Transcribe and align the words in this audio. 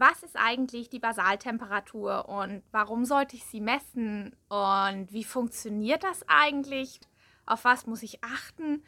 was 0.00 0.22
ist 0.22 0.36
eigentlich 0.36 0.88
die 0.88 0.98
Basaltemperatur 0.98 2.28
und 2.28 2.62
warum 2.72 3.04
sollte 3.04 3.36
ich 3.36 3.44
sie 3.44 3.60
messen 3.60 4.34
und 4.48 5.12
wie 5.12 5.24
funktioniert 5.24 6.02
das 6.02 6.24
eigentlich? 6.26 7.00
Auf 7.44 7.64
was 7.64 7.86
muss 7.86 8.02
ich 8.02 8.24
achten? 8.24 8.82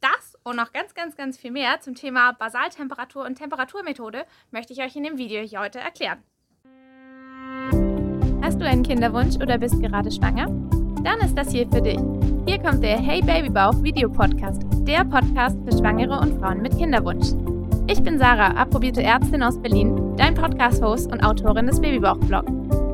Das 0.00 0.36
und 0.42 0.56
noch 0.56 0.72
ganz, 0.72 0.94
ganz, 0.94 1.16
ganz 1.16 1.38
viel 1.38 1.52
mehr 1.52 1.80
zum 1.80 1.94
Thema 1.94 2.32
Basaltemperatur 2.32 3.24
und 3.24 3.36
Temperaturmethode 3.36 4.26
möchte 4.50 4.72
ich 4.72 4.82
euch 4.82 4.96
in 4.96 5.04
dem 5.04 5.16
Video 5.16 5.42
hier 5.42 5.60
heute 5.60 5.78
erklären. 5.78 6.22
Hast 8.42 8.60
du 8.60 8.66
einen 8.66 8.82
Kinderwunsch 8.82 9.36
oder 9.36 9.58
bist 9.58 9.80
gerade 9.80 10.10
schwanger? 10.10 10.46
Dann 11.02 11.20
ist 11.20 11.36
das 11.38 11.52
hier 11.52 11.68
für 11.68 11.80
dich. 11.80 12.00
Hier 12.46 12.58
kommt 12.60 12.82
der 12.82 12.98
Hey 12.98 13.20
Babybauch 13.22 13.80
Video 13.82 14.10
Podcast, 14.10 14.62
der 14.86 15.04
Podcast 15.04 15.56
für 15.64 15.78
Schwangere 15.78 16.18
und 16.18 16.40
Frauen 16.40 16.62
mit 16.62 16.76
Kinderwunsch. 16.76 17.55
Ich 17.88 18.02
bin 18.02 18.18
Sarah, 18.18 18.48
approbierte 18.60 19.00
Ärztin 19.00 19.44
aus 19.44 19.62
Berlin, 19.62 20.16
dein 20.16 20.34
Podcast-Host 20.34 21.12
und 21.12 21.22
Autorin 21.22 21.68
des 21.68 21.80
Babybauch-Blog. 21.80 22.44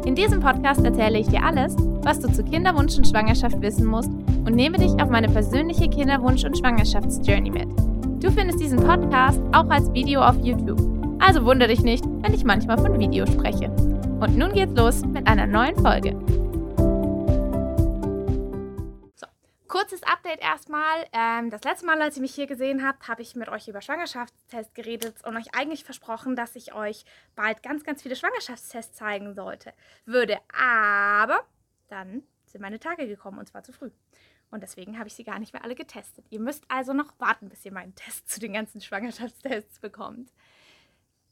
In 0.05 0.15
diesem 0.15 0.41
Podcast 0.41 0.85
erzähle 0.85 1.19
ich 1.19 1.29
dir 1.29 1.43
alles, 1.43 1.75
was 2.03 2.21
du 2.21 2.31
zu 2.31 2.45
Kinderwunsch 2.45 2.99
und 2.99 3.09
Schwangerschaft 3.09 3.59
wissen 3.63 3.87
musst 3.87 4.11
und 4.11 4.55
nehme 4.55 4.77
dich 4.77 4.93
auf 5.03 5.09
meine 5.09 5.31
persönliche 5.31 5.89
Kinderwunsch- 5.89 6.45
und 6.45 6.59
Schwangerschaftsjourney 6.59 7.51
mit. 7.51 7.69
Du 8.23 8.31
findest 8.31 8.61
diesen 8.61 8.81
Podcast 8.81 9.41
auch 9.53 9.71
als 9.71 9.91
Video 9.95 10.21
auf 10.21 10.37
YouTube. 10.45 10.81
Also 11.21 11.43
wundere 11.43 11.71
dich 11.71 11.83
nicht, 11.83 12.05
wenn 12.21 12.35
ich 12.35 12.45
manchmal 12.45 12.77
von 12.77 12.99
Video 12.99 13.25
spreche. 13.25 13.71
Und 14.21 14.37
nun 14.37 14.53
geht's 14.53 14.77
los 14.77 15.07
mit 15.07 15.27
einer 15.27 15.47
neuen 15.47 15.77
Folge. 15.77 16.15
Kurzes 19.73 20.03
Update 20.03 20.43
erstmal. 20.43 21.07
Ähm, 21.15 21.49
das 21.49 21.65
letzte 21.65 21.87
Mal, 21.87 22.03
als 22.03 22.17
ihr 22.17 22.21
mich 22.21 22.35
hier 22.35 22.47
gesehen 22.47 22.87
habt, 22.87 23.09
habe 23.09 23.23
ich 23.23 23.35
mit 23.37 23.49
euch 23.49 23.69
über 23.69 23.81
Schwangerschaftstests 23.81 24.75
geredet 24.75 25.25
und 25.25 25.35
euch 25.35 25.55
eigentlich 25.55 25.83
versprochen, 25.83 26.37
dass 26.37 26.57
ich 26.57 26.75
euch 26.75 27.07
bald 27.37 27.63
ganz, 27.63 27.83
ganz 27.83 28.03
viele 28.03 28.15
Schwangerschaftstests 28.15 28.95
zeigen 28.95 29.33
sollte. 29.33 29.73
Würde. 30.05 30.39
Aber 30.53 31.47
dann 31.89 32.23
sind 32.45 32.61
meine 32.61 32.81
Tage 32.81 33.09
gekommen 33.09 33.39
und 33.39 33.47
zwar 33.47 33.63
zu 33.63 33.73
früh. 33.73 33.91
Und 34.51 34.63
deswegen 34.63 34.99
habe 34.99 35.09
ich 35.09 35.15
sie 35.15 35.25
gar 35.25 35.39
nicht 35.39 35.55
mehr 35.55 35.65
alle 35.65 35.75
getestet. 35.75 36.27
Ihr 36.29 36.41
müsst 36.41 36.65
also 36.69 36.93
noch 36.93 37.19
warten, 37.19 37.49
bis 37.49 37.65
ihr 37.65 37.73
meinen 37.73 37.95
Test 37.95 38.29
zu 38.29 38.41
den 38.41 38.53
ganzen 38.53 38.83
Schwangerschaftstests 38.83 39.79
bekommt. 39.79 40.35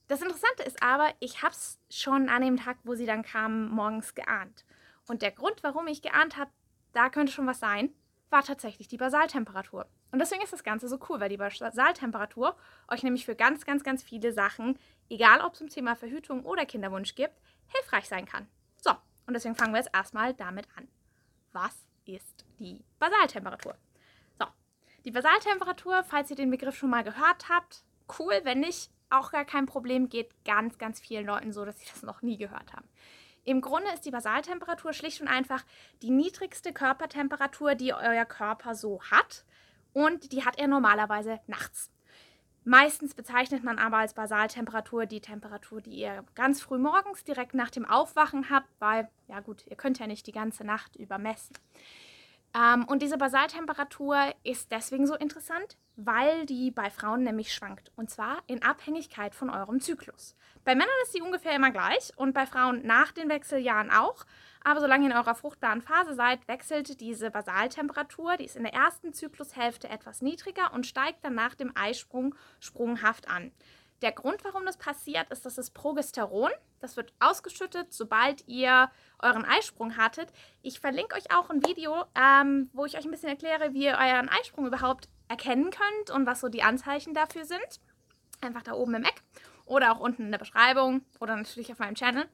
Das 0.09 0.23
Interessante 0.23 0.63
ist 0.63 0.83
aber, 0.83 1.13
ich 1.19 1.43
habe 1.43 1.53
es 1.53 1.79
schon 1.91 2.31
an 2.31 2.41
dem 2.41 2.57
Tag, 2.57 2.79
wo 2.85 2.95
sie 2.95 3.05
dann 3.05 3.23
kamen, 3.23 3.69
morgens 3.69 4.15
geahnt. 4.15 4.65
Und 5.07 5.21
der 5.21 5.31
Grund, 5.31 5.63
warum 5.63 5.89
ich 5.89 6.01
geahnt 6.01 6.39
habe, 6.39 6.51
da 6.95 7.11
könnte 7.11 7.33
schon 7.33 7.47
was 7.47 7.61
sein, 7.61 7.93
war 8.31 8.43
tatsächlich 8.43 8.89
die 8.89 8.97
Basaltemperatur. 8.97 9.87
Und 10.13 10.21
deswegen 10.21 10.43
ist 10.43 10.53
das 10.53 10.65
Ganze 10.65 10.89
so 10.89 10.99
cool, 11.09 11.21
weil 11.21 11.29
die 11.29 11.37
Basaltemperatur 11.37 12.57
euch 12.89 13.03
nämlich 13.03 13.27
für 13.27 13.35
ganz, 13.35 13.65
ganz, 13.65 13.83
ganz 13.85 14.03
viele 14.03 14.33
Sachen, 14.33 14.79
egal 15.09 15.41
ob 15.41 15.53
es 15.53 15.59
zum 15.59 15.69
Thema 15.69 15.97
Verhütung 15.97 16.45
oder 16.45 16.65
Kinderwunsch 16.65 17.15
gibt, 17.15 17.35
hilfreich 17.67 18.09
sein 18.09 18.27
kann. 18.27 18.49
So, 18.77 18.93
und 19.27 19.35
deswegen 19.35 19.57
fangen 19.57 19.73
wir 19.73 19.79
jetzt 19.79 19.95
erstmal 19.95 20.35
damit 20.35 20.67
an. 20.77 20.89
Was 21.53 21.77
ist 22.05 22.45
die 22.59 22.85
Basaltemperatur? 22.99 23.77
So, 24.39 24.47
die 25.05 25.11
Basaltemperatur, 25.11 26.05
falls 26.05 26.31
ihr 26.31 26.37
den 26.37 26.51
Begriff 26.51 26.77
schon 26.77 26.91
mal 26.91 27.05
gehört 27.05 27.49
habt, 27.49 27.85
cool, 28.19 28.41
wenn 28.45 28.61
nicht, 28.61 28.91
auch 29.11 29.33
gar 29.33 29.45
kein 29.45 29.67
Problem, 29.67 30.09
geht 30.09 30.33
ganz, 30.45 30.79
ganz 30.79 31.01
vielen 31.01 31.27
Leuten 31.27 31.53
so, 31.53 31.65
dass 31.65 31.79
sie 31.81 31.87
das 31.91 32.03
noch 32.03 32.23
nie 32.23 32.39
gehört 32.39 32.73
haben. 32.73 32.89
Im 33.51 33.63
Grunde 33.63 33.91
ist 33.93 34.07
die 34.07 34.13
Basaltemperatur 34.13 34.93
schlicht 34.93 35.21
und 35.21 35.27
einfach 35.27 35.65
die 36.03 36.11
niedrigste 36.11 36.73
Körpertemperatur, 36.73 37.75
die 37.75 37.93
euer 37.93 38.25
Körper 38.25 38.77
so 38.77 39.03
hat. 39.03 39.45
Und 39.93 40.31
die 40.31 40.45
hat 40.45 40.57
er 40.57 40.69
normalerweise 40.69 41.41
nachts. 41.49 41.91
Meistens 42.63 43.13
bezeichnet 43.13 43.65
man 43.65 43.81
aber 43.81 43.97
als 43.97 44.15
Basaltemperatur 44.15 45.07
die 45.07 45.21
Temperatur, 45.21 45.81
die 45.81 45.97
ihr 45.97 46.25
ganz 46.37 46.63
früh 46.63 46.79
morgens 46.79 47.25
direkt 47.25 47.55
nach 47.55 47.71
dem 47.71 47.85
Aufwachen 47.85 48.51
habt, 48.51 48.69
weil, 48.79 49.09
ja 49.27 49.41
gut, 49.41 49.67
ihr 49.67 49.77
könnt 49.77 49.99
ja 49.99 50.07
nicht 50.07 50.29
die 50.29 50.33
ganze 50.33 50.63
Nacht 50.63 50.95
übermessen. 50.95 51.55
Ähm, 52.61 52.85
und 52.85 53.03
diese 53.03 53.17
Basaltemperatur 53.17 54.35
ist 54.43 54.71
deswegen 54.73 55.07
so 55.07 55.15
interessant, 55.15 55.77
weil 55.97 56.47
die 56.47 56.71
bei 56.71 56.91
Frauen 56.91 57.23
nämlich 57.23 57.55
schwankt. 57.55 57.93
Und 57.97 58.11
zwar 58.11 58.39
in 58.47 58.63
Abhängigkeit 58.63 59.35
von 59.35 59.51
eurem 59.51 59.81
Zyklus. 59.81 60.35
Bei 60.65 60.75
Männern 60.75 60.95
ist 61.05 61.13
sie 61.13 61.23
ungefähr 61.23 61.55
immer 61.55 61.71
gleich 61.71 62.13
und 62.17 62.35
bei 62.35 62.47
Frauen 62.47 62.85
nach 62.85 63.13
den 63.13 63.29
Wechseljahren 63.29 63.91
auch. 63.91 64.25
Aber 64.63 64.81
solange 64.81 65.05
ihr 65.05 65.11
in 65.11 65.17
eurer 65.17 65.35
fruchtbaren 65.35 65.81
Phase 65.81 66.15
seid, 66.15 66.47
wechselt 66.47 67.01
diese 67.01 67.31
Basaltemperatur, 67.31 68.37
die 68.37 68.45
ist 68.45 68.57
in 68.57 68.65
der 68.65 68.75
ersten 68.75 69.15
Zyklushälfte 69.15 69.89
etwas 69.89 70.21
niedriger 70.21 70.75
und 70.75 70.87
steigt 70.87 71.25
dann 71.25 71.35
nach 71.35 71.55
dem 71.55 71.75
Eisprung 71.75 72.35
sprunghaft 72.59 73.29
an. 73.31 73.53
Der 74.03 74.13
Grund, 74.13 74.43
warum 74.45 74.65
das 74.65 74.79
passiert, 74.79 75.31
ist, 75.31 75.45
dass 75.45 75.57
das 75.57 75.71
Progesteron, 75.71 76.51
das 76.79 76.97
wird 76.97 77.13
ausgeschüttet, 77.21 77.93
sobald 77.93 78.47
ihr 78.49 78.91
euren 79.19 79.45
Eisprung 79.45 79.99
hattet. 79.99 80.33
Ich 80.63 80.81
verlinke 80.81 81.17
euch 81.17 81.31
auch 81.35 81.51
ein 81.51 81.65
Video, 81.67 82.05
ähm, 82.15 82.71
wo 82.73 82.87
ich 82.87 82.97
euch 82.97 83.05
ein 83.05 83.11
bisschen 83.11 83.29
erkläre, 83.29 83.75
wie 83.75 83.85
ihr 83.85 83.99
euren 84.01 84.31
Eisprung 84.31 84.67
überhaupt 84.67 85.09
erkennen 85.29 85.71
könnt 85.71 86.11
und 86.11 86.27
was 86.27 86.41
so 86.41 86.49
die 86.49 86.63
Anzeichen 86.63 87.13
dafür 87.13 87.45
sind. 87.45 87.81
Einfach 88.41 88.63
da 88.63 88.73
oben 88.73 88.95
im 88.95 89.05
Eck 89.05 89.23
oder 89.67 89.93
auch 89.93 90.01
unten 90.01 90.25
in 90.25 90.31
der 90.31 90.39
Beschreibung 90.39 91.03
oder 91.21 91.37
natürlich 91.37 91.71
auf 91.71 91.79
meinem 91.79 91.95
Channel. 91.95 92.27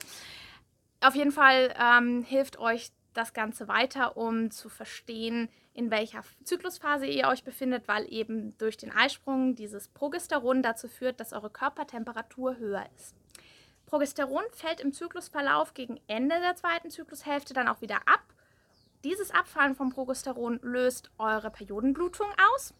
Auf 1.00 1.16
jeden 1.16 1.32
Fall 1.32 1.74
ähm, 1.78 2.22
hilft 2.22 2.58
euch 2.58 2.90
das 3.12 3.32
Ganze 3.32 3.66
weiter, 3.66 4.16
um 4.16 4.50
zu 4.50 4.68
verstehen, 4.68 5.48
in 5.76 5.90
welcher 5.90 6.22
Zyklusphase 6.42 7.06
ihr 7.06 7.28
euch 7.28 7.44
befindet, 7.44 7.86
weil 7.86 8.10
eben 8.10 8.56
durch 8.56 8.78
den 8.78 8.90
Eisprung 8.90 9.54
dieses 9.54 9.88
Progesteron 9.88 10.62
dazu 10.62 10.88
führt, 10.88 11.20
dass 11.20 11.34
eure 11.34 11.50
Körpertemperatur 11.50 12.56
höher 12.56 12.86
ist. 12.96 13.14
Progesteron 13.84 14.42
fällt 14.52 14.80
im 14.80 14.94
Zyklusverlauf 14.94 15.74
gegen 15.74 16.00
Ende 16.06 16.40
der 16.40 16.56
zweiten 16.56 16.90
Zyklushälfte 16.90 17.52
dann 17.52 17.68
auch 17.68 17.82
wieder 17.82 17.98
ab. 18.06 18.22
Dieses 19.04 19.30
Abfallen 19.30 19.76
vom 19.76 19.90
Progesteron 19.90 20.58
löst 20.62 21.10
eure 21.18 21.50
Periodenblutung 21.50 22.28
aus 22.54 22.72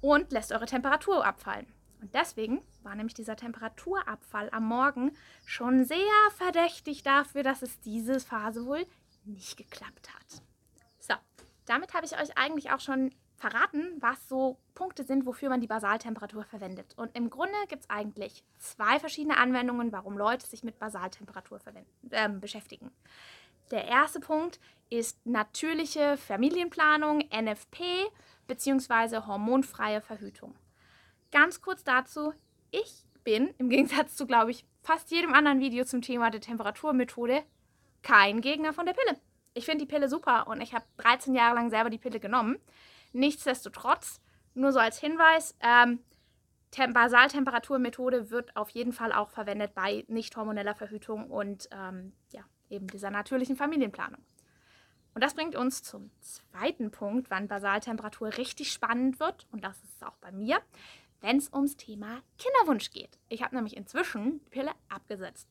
und 0.00 0.32
lässt 0.32 0.52
eure 0.52 0.66
Temperatur 0.66 1.24
abfallen. 1.24 1.66
Und 2.00 2.14
deswegen 2.14 2.62
war 2.82 2.94
nämlich 2.94 3.14
dieser 3.14 3.36
Temperaturabfall 3.36 4.48
am 4.52 4.64
Morgen 4.64 5.12
schon 5.44 5.84
sehr 5.84 5.98
verdächtig 6.36 7.02
dafür, 7.02 7.42
dass 7.42 7.62
es 7.62 7.78
diese 7.80 8.18
Phase 8.18 8.64
wohl 8.64 8.86
nicht 9.24 9.58
geklappt 9.58 10.08
hat. 10.12 10.42
Damit 11.66 11.94
habe 11.94 12.06
ich 12.06 12.20
euch 12.20 12.36
eigentlich 12.36 12.70
auch 12.70 12.80
schon 12.80 13.12
verraten, 13.36 13.96
was 14.00 14.28
so 14.28 14.58
Punkte 14.74 15.04
sind, 15.04 15.26
wofür 15.26 15.48
man 15.48 15.60
die 15.60 15.66
Basaltemperatur 15.66 16.44
verwendet. 16.44 16.94
Und 16.96 17.16
im 17.16 17.28
Grunde 17.28 17.54
gibt 17.68 17.82
es 17.82 17.90
eigentlich 17.90 18.44
zwei 18.58 19.00
verschiedene 19.00 19.36
Anwendungen, 19.36 19.92
warum 19.92 20.16
Leute 20.16 20.46
sich 20.46 20.62
mit 20.62 20.78
Basaltemperatur 20.78 21.60
äh, 22.10 22.28
beschäftigen. 22.28 22.92
Der 23.72 23.86
erste 23.86 24.20
Punkt 24.20 24.60
ist 24.90 25.24
natürliche 25.26 26.16
Familienplanung, 26.18 27.24
NFP 27.30 27.82
bzw. 28.46 29.26
hormonfreie 29.26 30.00
Verhütung. 30.00 30.54
Ganz 31.32 31.62
kurz 31.62 31.82
dazu, 31.82 32.34
ich 32.70 33.04
bin 33.24 33.54
im 33.58 33.68
Gegensatz 33.70 34.14
zu, 34.14 34.26
glaube 34.26 34.50
ich, 34.50 34.66
fast 34.82 35.10
jedem 35.10 35.32
anderen 35.32 35.60
Video 35.60 35.84
zum 35.84 36.02
Thema 36.02 36.30
der 36.30 36.40
Temperaturmethode 36.40 37.42
kein 38.02 38.40
Gegner 38.40 38.72
von 38.72 38.86
der 38.86 38.94
Pille. 38.94 39.18
Ich 39.54 39.66
finde 39.66 39.84
die 39.84 39.90
Pille 39.90 40.08
super 40.08 40.46
und 40.46 40.60
ich 40.60 40.74
habe 40.74 40.84
13 40.98 41.34
Jahre 41.34 41.54
lang 41.54 41.70
selber 41.70 41.90
die 41.90 41.98
Pille 41.98 42.20
genommen. 42.20 42.58
Nichtsdestotrotz, 43.12 44.20
nur 44.54 44.72
so 44.72 44.78
als 44.78 44.98
Hinweis, 44.98 45.56
ähm, 45.60 46.00
Basaltemperaturmethode 46.74 48.30
wird 48.30 48.56
auf 48.56 48.70
jeden 48.70 48.92
Fall 48.92 49.12
auch 49.12 49.30
verwendet 49.30 49.74
bei 49.74 50.04
nicht 50.08 50.36
hormoneller 50.36 50.74
Verhütung 50.74 51.30
und 51.30 51.68
ähm, 51.70 52.14
ja, 52.30 52.42
eben 52.70 52.86
dieser 52.86 53.10
natürlichen 53.10 53.56
Familienplanung. 53.56 54.22
Und 55.14 55.22
das 55.22 55.34
bringt 55.34 55.54
uns 55.54 55.82
zum 55.82 56.10
zweiten 56.20 56.90
Punkt, 56.90 57.30
wann 57.30 57.48
Basaltemperatur 57.48 58.38
richtig 58.38 58.72
spannend 58.72 59.20
wird. 59.20 59.46
Und 59.52 59.62
das 59.62 59.76
ist 59.82 59.96
es 59.96 60.02
auch 60.02 60.16
bei 60.22 60.32
mir, 60.32 60.60
wenn 61.20 61.36
es 61.36 61.52
ums 61.52 61.76
Thema 61.76 62.22
Kinderwunsch 62.38 62.90
geht. 62.90 63.18
Ich 63.28 63.42
habe 63.42 63.54
nämlich 63.54 63.76
inzwischen 63.76 64.40
die 64.44 64.50
Pille 64.50 64.70
abgesetzt. 64.88 65.48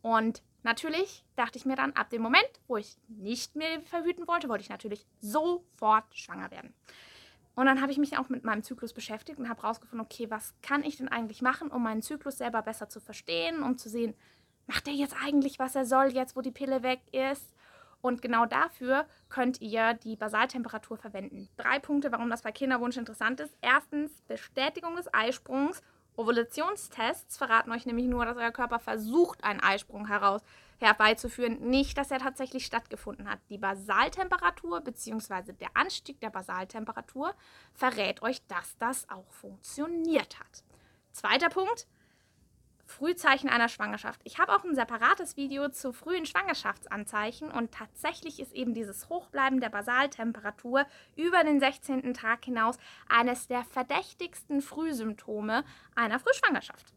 Und 0.00 0.42
natürlich 0.62 1.24
dachte 1.36 1.58
ich 1.58 1.66
mir 1.66 1.76
dann, 1.76 1.92
ab 1.92 2.10
dem 2.10 2.22
Moment, 2.22 2.48
wo 2.66 2.76
ich 2.76 2.96
nicht 3.08 3.56
mehr 3.56 3.80
verhüten 3.82 4.26
wollte, 4.26 4.48
wollte 4.48 4.62
ich 4.62 4.70
natürlich 4.70 5.06
sofort 5.20 6.04
schwanger 6.14 6.50
werden. 6.50 6.74
Und 7.54 7.66
dann 7.66 7.82
habe 7.82 7.92
ich 7.92 7.98
mich 7.98 8.16
auch 8.16 8.28
mit 8.28 8.44
meinem 8.44 8.62
Zyklus 8.62 8.92
beschäftigt 8.92 9.38
und 9.38 9.48
habe 9.48 9.62
herausgefunden, 9.62 10.04
okay, 10.04 10.30
was 10.30 10.54
kann 10.62 10.84
ich 10.84 10.96
denn 10.96 11.08
eigentlich 11.08 11.42
machen, 11.42 11.70
um 11.70 11.82
meinen 11.82 12.02
Zyklus 12.02 12.38
selber 12.38 12.62
besser 12.62 12.88
zu 12.88 13.00
verstehen, 13.00 13.62
um 13.62 13.76
zu 13.76 13.90
sehen, 13.90 14.14
macht 14.66 14.88
er 14.88 14.94
jetzt 14.94 15.14
eigentlich, 15.22 15.58
was 15.58 15.74
er 15.74 15.84
soll, 15.84 16.12
jetzt 16.12 16.34
wo 16.34 16.40
die 16.40 16.50
Pille 16.50 16.82
weg 16.82 17.00
ist? 17.12 17.54
Und 18.00 18.20
genau 18.20 18.46
dafür 18.46 19.06
könnt 19.28 19.60
ihr 19.60 19.94
die 19.94 20.16
Basaltemperatur 20.16 20.96
verwenden. 20.96 21.48
Drei 21.56 21.78
Punkte, 21.78 22.10
warum 22.10 22.30
das 22.30 22.42
bei 22.42 22.50
Kinderwunsch 22.50 22.96
interessant 22.96 23.38
ist. 23.38 23.56
Erstens, 23.60 24.10
Bestätigung 24.22 24.96
des 24.96 25.12
Eisprungs. 25.14 25.82
Ovulationstests 26.16 27.36
verraten 27.36 27.72
euch 27.72 27.86
nämlich 27.86 28.06
nur, 28.06 28.24
dass 28.24 28.36
euer 28.36 28.50
Körper 28.50 28.78
versucht, 28.78 29.42
einen 29.44 29.60
Eisprung 29.60 30.06
heraus 30.06 30.42
herbeizuführen, 30.78 31.60
nicht, 31.70 31.96
dass 31.96 32.10
er 32.10 32.18
tatsächlich 32.18 32.66
stattgefunden 32.66 33.30
hat. 33.30 33.38
Die 33.48 33.58
Basaltemperatur 33.58 34.80
bzw. 34.80 35.52
der 35.52 35.70
Anstieg 35.74 36.20
der 36.20 36.30
Basaltemperatur 36.30 37.34
verrät 37.72 38.22
euch, 38.22 38.44
dass 38.48 38.76
das 38.78 39.08
auch 39.08 39.30
funktioniert 39.30 40.38
hat. 40.40 40.64
Zweiter 41.12 41.48
Punkt, 41.48 41.86
Frühzeichen 42.84 43.48
einer 43.48 43.68
Schwangerschaft. 43.68 44.20
Ich 44.24 44.38
habe 44.38 44.54
auch 44.54 44.64
ein 44.64 44.74
separates 44.74 45.36
Video 45.36 45.68
zu 45.68 45.92
frühen 45.92 46.26
Schwangerschaftsanzeichen 46.26 47.50
und 47.50 47.72
tatsächlich 47.72 48.40
ist 48.40 48.52
eben 48.52 48.74
dieses 48.74 49.08
Hochbleiben 49.08 49.60
der 49.60 49.70
Basaltemperatur 49.70 50.86
über 51.16 51.44
den 51.44 51.60
16. 51.60 52.14
Tag 52.14 52.44
hinaus 52.44 52.78
eines 53.08 53.46
der 53.46 53.64
verdächtigsten 53.64 54.60
Frühsymptome 54.60 55.64
einer 55.94 56.18
Frühschwangerschaft. 56.18 56.92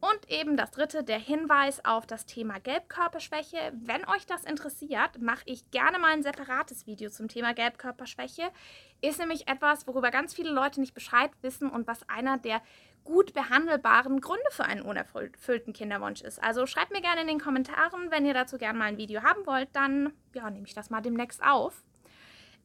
Und 0.00 0.30
eben 0.30 0.56
das 0.56 0.70
dritte, 0.70 1.04
der 1.04 1.18
Hinweis 1.18 1.84
auf 1.84 2.06
das 2.06 2.24
Thema 2.24 2.58
Gelbkörperschwäche. 2.58 3.72
Wenn 3.82 4.08
euch 4.08 4.24
das 4.24 4.44
interessiert, 4.44 5.20
mache 5.20 5.42
ich 5.44 5.70
gerne 5.70 5.98
mal 5.98 6.12
ein 6.12 6.22
separates 6.22 6.86
Video 6.86 7.10
zum 7.10 7.28
Thema 7.28 7.52
Gelbkörperschwäche. 7.52 8.50
Ist 9.02 9.18
nämlich 9.18 9.46
etwas, 9.46 9.86
worüber 9.86 10.10
ganz 10.10 10.32
viele 10.32 10.50
Leute 10.52 10.80
nicht 10.80 10.94
Bescheid 10.94 11.30
wissen 11.42 11.68
und 11.68 11.86
was 11.86 12.08
einer 12.08 12.38
der 12.38 12.62
gut 13.04 13.32
behandelbaren 13.34 14.20
Gründe 14.20 14.50
für 14.50 14.64
einen 14.64 14.82
unerfüllten 14.82 15.72
Kinderwunsch 15.72 16.22
ist. 16.22 16.42
Also 16.42 16.66
schreibt 16.66 16.92
mir 16.92 17.00
gerne 17.00 17.22
in 17.22 17.26
den 17.26 17.40
Kommentaren, 17.40 18.10
wenn 18.10 18.26
ihr 18.26 18.34
dazu 18.34 18.58
gerne 18.58 18.78
mal 18.78 18.86
ein 18.86 18.98
Video 18.98 19.22
haben 19.22 19.46
wollt, 19.46 19.68
dann 19.72 20.12
ja, 20.34 20.48
nehme 20.50 20.66
ich 20.66 20.74
das 20.74 20.90
mal 20.90 21.00
demnächst 21.00 21.42
auf. 21.42 21.82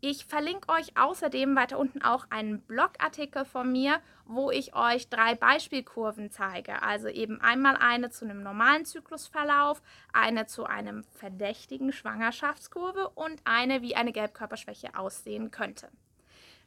Ich 0.01 0.25
verlinke 0.25 0.69
euch 0.69 0.97
außerdem 0.97 1.55
weiter 1.55 1.79
unten 1.79 2.03
auch 2.03 2.27
einen 2.29 2.61
Blogartikel 2.61 3.43
von 3.43 3.71
mir, 3.71 3.99
wo 4.25 4.51
ich 4.51 4.75
euch 4.75 5.09
drei 5.09 5.35
Beispielkurven 5.35 6.29
zeige. 6.29 6.83
Also 6.83 7.07
eben 7.07 7.41
einmal 7.41 7.75
eine 7.77 8.11
zu 8.11 8.25
einem 8.25 8.43
normalen 8.43 8.85
Zyklusverlauf, 8.85 9.81
eine 10.13 10.45
zu 10.45 10.65
einem 10.65 11.05
verdächtigen 11.05 11.91
Schwangerschaftskurve 11.91 13.09
und 13.09 13.41
eine, 13.45 13.81
wie 13.81 13.95
eine 13.95 14.11
Gelbkörperschwäche 14.11 14.95
aussehen 14.95 15.49
könnte. 15.49 15.89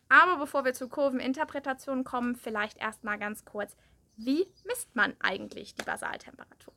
Aber 0.09 0.39
bevor 0.39 0.65
wir 0.65 0.75
zur 0.75 0.89
Kurveninterpretation 0.89 2.05
kommen, 2.05 2.37
vielleicht 2.37 2.79
erstmal 2.79 3.19
ganz 3.19 3.45
kurz, 3.45 3.77
wie 4.17 4.47
misst 4.65 4.95
man 4.97 5.15
eigentlich 5.21 5.75
die 5.75 5.85
Basaltemperatur? 5.85 6.75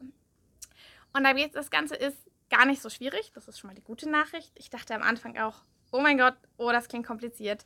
Und 1.14 1.26
das 1.54 1.70
Ganze 1.70 1.96
ist 1.96 2.18
gar 2.50 2.66
nicht 2.66 2.82
so 2.82 2.90
schwierig, 2.90 3.32
das 3.34 3.48
ist 3.48 3.60
schon 3.60 3.70
mal 3.70 3.74
die 3.76 3.84
gute 3.84 4.10
Nachricht. 4.10 4.52
Ich 4.56 4.70
dachte 4.70 4.94
am 4.94 5.02
Anfang 5.02 5.38
auch, 5.38 5.64
oh 5.92 6.02
mein 6.02 6.18
Gott, 6.18 6.36
oh, 6.58 6.72
das 6.72 6.88
klingt 6.88 7.08
kompliziert. 7.08 7.66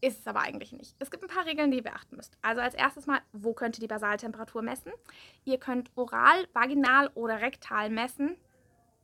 Ist 0.00 0.20
es 0.20 0.26
aber 0.26 0.40
eigentlich 0.40 0.72
nicht. 0.72 0.94
Es 0.98 1.10
gibt 1.10 1.22
ein 1.22 1.28
paar 1.28 1.46
Regeln, 1.46 1.70
die 1.70 1.78
ihr 1.78 1.82
beachten 1.82 2.16
müsst. 2.16 2.36
Also 2.42 2.60
als 2.60 2.74
erstes 2.74 3.06
mal, 3.06 3.20
wo 3.32 3.54
könnt 3.54 3.78
ihr 3.78 3.80
die 3.80 3.86
Basaltemperatur 3.86 4.60
messen? 4.60 4.92
Ihr 5.44 5.58
könnt 5.58 5.90
oral, 5.94 6.46
vaginal 6.52 7.10
oder 7.14 7.40
rektal 7.40 7.88
messen. 7.88 8.36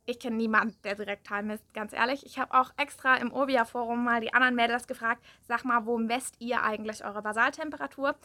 Ich 0.05 0.19
kenne 0.19 0.35
niemanden, 0.35 0.75
der 0.83 0.99
rektal 0.99 1.43
misst, 1.43 1.73
ganz 1.73 1.93
ehrlich. 1.93 2.25
Ich 2.25 2.37
habe 2.37 2.53
auch 2.53 2.71
extra 2.75 3.15
im 3.15 3.31
Urbia-Forum 3.31 4.03
mal 4.03 4.19
die 4.19 4.33
anderen 4.33 4.55
Mädels 4.55 4.85
gefragt, 4.85 5.23
sag 5.47 5.63
mal, 5.63 5.85
wo 5.85 5.97
messt 5.97 6.35
ihr 6.39 6.61
eigentlich 6.61 7.05
eure 7.05 7.21
Basaltemperatur? 7.21 8.15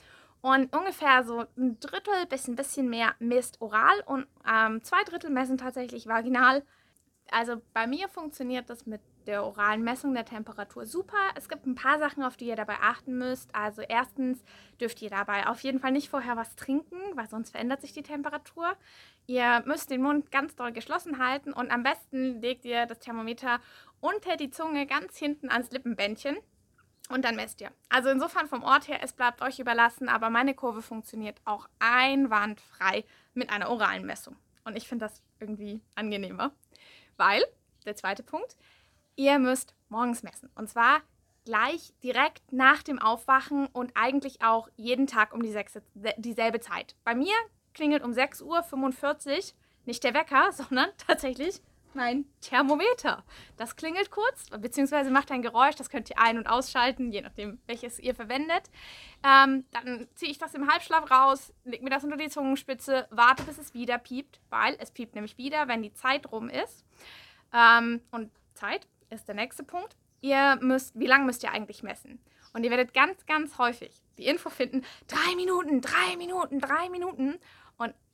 Und 0.41 0.75
ungefähr 0.75 1.25
so 1.25 1.47
ein 1.57 1.79
Drittel 1.81 2.27
bis 2.29 2.49
ein 2.49 2.57
bisschen 2.57 2.89
mehr 2.89 3.15
misst 3.19 3.61
oral 3.61 4.01
und 4.07 4.27
ähm, 4.49 4.83
zwei 4.83 5.03
Drittel 5.05 5.31
messen 5.31 5.59
tatsächlich 5.59 6.07
vaginal. 6.07 6.65
Also 7.31 7.61
bei 7.75 7.87
mir 7.87 8.09
funktioniert 8.09 8.71
das 8.71 8.87
mit 8.87 9.01
der 9.27 9.45
oralen 9.45 9.83
Messung 9.83 10.15
der 10.15 10.25
Temperatur 10.25 10.87
super. 10.87 11.19
Es 11.35 11.49
gibt 11.49 11.67
ein 11.67 11.75
paar 11.75 11.99
Sachen, 11.99 12.23
auf 12.23 12.37
die 12.37 12.47
ihr 12.47 12.57
dabei 12.57 12.77
achten 12.81 13.19
müsst. 13.19 13.55
Also 13.55 13.83
erstens 13.83 14.43
dürft 14.81 15.03
ihr 15.03 15.11
dabei 15.11 15.47
auf 15.47 15.61
jeden 15.61 15.81
Fall 15.81 15.93
nicht 15.93 16.09
vorher 16.09 16.37
was 16.37 16.57
trinken, 16.57 16.97
weil 17.15 17.29
sonst 17.29 17.51
verändert 17.51 17.83
sich 17.83 17.93
die 17.93 18.03
Temperatur. 18.03 18.75
Ihr 19.29 19.63
müsst 19.67 19.91
den 19.91 20.01
Mund 20.01 20.31
ganz 20.31 20.57
doll 20.57 20.73
geschlossen 20.73 21.19
halten 21.19 21.53
und 21.53 21.71
am 21.71 21.83
besten 21.83 22.41
legt 22.41 22.65
ihr 22.65 22.87
das 22.87 22.99
Thermometer 22.99 23.61
unter 24.01 24.39
die 24.39 24.49
Zunge 24.49 24.87
ganz 24.87 25.19
hinten 25.19 25.51
ans 25.51 25.71
Lippenbändchen. 25.71 26.39
Und 27.11 27.27
dann 27.27 27.37
messt 27.37 27.61
ihr. 27.61 27.71
Also 27.91 28.09
insofern 28.09 28.49
vom 28.49 28.63
Ort 28.63 28.89
her, 28.89 29.01
es 29.03 29.13
bleibt 29.13 29.43
euch 29.43 29.59
überlassen, 29.59 30.09
aber 30.09 30.31
meine 30.31 30.55
Kurve 30.55 30.81
funktioniert 30.81 31.43
auch 31.45 31.69
einwandfrei 31.79 33.05
mit 33.35 33.51
einer 33.51 33.69
oralen 33.69 34.07
Messung. 34.07 34.37
Und 34.65 34.77
ich 34.77 34.89
finde 34.89 35.05
das 35.05 35.23
irgendwie 35.41 35.83
angenehmer, 35.95 36.53
weil, 37.19 37.45
der 37.85 37.97
zweite 37.97 38.23
Punkt, 38.23 38.57
ihr 39.15 39.39
müsst 39.39 39.75
morgens 39.91 40.23
messen. 40.23 40.51
Und 40.55 40.71
zwar 40.71 41.03
gleich 41.45 41.93
direkt 42.03 42.51
nach 42.51 42.83
dem 42.83 42.99
Aufwachen 42.99 43.67
und 43.67 43.93
eigentlich 43.95 44.41
auch 44.43 44.71
jeden 44.77 45.07
Tag 45.07 45.35
um 45.35 45.43
die 45.43 45.53
sechs, 45.53 45.79
dieselbe 46.17 46.61
Zeit. 46.61 46.95
Bei 47.05 47.15
mir 47.15 47.35
klingelt 47.79 48.03
um 48.03 48.11
6.45 48.11 48.45
Uhr 48.45 49.43
nicht 49.87 50.03
der 50.03 50.13
Wecker, 50.13 50.51
sondern 50.53 50.91
tatsächlich 50.99 51.63
mein 51.95 52.27
Thermometer. 52.41 53.25
Das 53.57 53.77
klingelt 53.77 54.11
kurz, 54.11 54.51
beziehungsweise 54.51 55.11
macht 55.11 55.31
ein 55.31 55.43
Geräusch, 55.43 55.77
das 55.77 55.89
könnt 55.89 56.11
ihr 56.11 56.19
ein- 56.19 56.37
und 56.37 56.49
ausschalten, 56.49 57.13
je 57.13 57.23
nachdem, 57.23 57.61
welches 57.67 57.99
ihr 57.99 58.15
verwendet. 58.15 58.65
Ähm, 59.25 59.65
dann 59.71 60.09
ziehe 60.15 60.31
ich 60.31 60.39
das 60.39 60.55
im 60.55 60.71
Halbschlaf 60.71 61.11
raus, 61.11 61.55
lege 61.65 61.83
mir 61.85 61.91
das 61.91 62.05
unter 62.05 62.17
die 62.17 62.29
Zungenspitze, 62.29 63.07
warte, 63.11 63.45
bis 63.45 63.59
es 63.59 63.75
wieder 63.75 63.97
piept, 63.99 64.41
weil 64.51 64.77
es 64.81 64.91
piept 64.91 65.15
nämlich 65.15 65.39
wieder, 65.39 65.69
wenn 65.69 65.83
die 65.83 65.95
Zeit 65.95 66.31
rum 66.31 66.51
ist. 66.51 66.85
Ähm, 67.55 68.03
und 68.11 68.31
Zeit 68.55 68.87
ist 69.11 69.29
der 69.29 69.37
nächste 69.37 69.63
Punkt. 69.63 69.97
Ihr 70.21 70.59
müsst, 70.61 70.99
wie 70.99 71.07
lange 71.07 71.25
müsst 71.27 71.45
ihr 71.45 71.53
eigentlich 71.53 71.83
messen? 71.85 72.21
Und 72.53 72.65
ihr 72.65 72.71
werdet 72.71 72.93
ganz, 72.93 73.25
ganz 73.27 73.57
häufig 73.59 74.03
die 74.19 74.27
Info 74.27 74.51
finden, 74.51 74.85
drei 75.07 75.37
Minuten, 75.37 75.81
drei 75.81 76.17
Minuten, 76.17 76.61
drei 76.61 76.89
Minuten. 76.89 77.39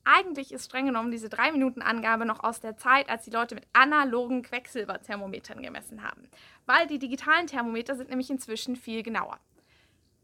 Eigentlich 0.04 0.52
ist 0.52 0.66
streng 0.66 0.86
genommen 0.86 1.10
diese 1.10 1.30
drei 1.30 1.50
Minuten 1.50 1.80
Angabe 1.80 2.26
noch 2.26 2.44
aus 2.44 2.60
der 2.60 2.76
Zeit, 2.76 3.08
als 3.08 3.24
die 3.24 3.30
Leute 3.30 3.54
mit 3.54 3.66
analogen 3.72 4.42
Quecksilberthermometern 4.42 5.62
gemessen 5.62 6.02
haben. 6.02 6.28
Weil 6.66 6.86
die 6.86 6.98
digitalen 6.98 7.46
Thermometer 7.46 7.96
sind 7.96 8.10
nämlich 8.10 8.30
inzwischen 8.30 8.76
viel 8.76 9.02
genauer. 9.02 9.38